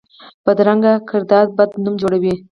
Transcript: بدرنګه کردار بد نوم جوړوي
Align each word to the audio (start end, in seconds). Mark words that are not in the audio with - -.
بدرنګه 0.45 0.93
کردار 1.09 1.45
بد 1.57 1.69
نوم 1.83 1.95
جوړوي 2.01 2.33